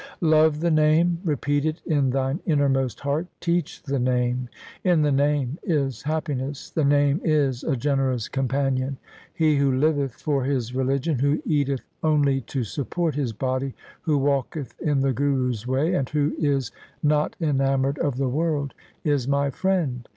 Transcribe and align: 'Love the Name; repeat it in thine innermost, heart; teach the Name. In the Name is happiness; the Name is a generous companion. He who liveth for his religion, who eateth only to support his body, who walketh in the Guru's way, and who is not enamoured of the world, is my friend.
'Love 0.19 0.61
the 0.61 0.71
Name; 0.71 1.19
repeat 1.23 1.63
it 1.63 1.79
in 1.85 2.09
thine 2.09 2.39
innermost, 2.47 3.01
heart; 3.01 3.27
teach 3.39 3.83
the 3.83 3.99
Name. 3.99 4.49
In 4.83 5.03
the 5.03 5.11
Name 5.11 5.59
is 5.61 6.01
happiness; 6.01 6.71
the 6.71 6.83
Name 6.83 7.21
is 7.23 7.63
a 7.63 7.75
generous 7.75 8.27
companion. 8.27 8.97
He 9.31 9.57
who 9.57 9.71
liveth 9.71 10.13
for 10.15 10.43
his 10.43 10.73
religion, 10.73 11.19
who 11.19 11.39
eateth 11.45 11.85
only 12.01 12.41
to 12.47 12.63
support 12.63 13.13
his 13.13 13.31
body, 13.31 13.75
who 14.01 14.17
walketh 14.17 14.73
in 14.81 15.01
the 15.01 15.13
Guru's 15.13 15.67
way, 15.67 15.93
and 15.93 16.09
who 16.09 16.33
is 16.39 16.71
not 17.03 17.35
enamoured 17.39 17.99
of 17.99 18.17
the 18.17 18.27
world, 18.27 18.73
is 19.03 19.27
my 19.27 19.51
friend. 19.51 20.09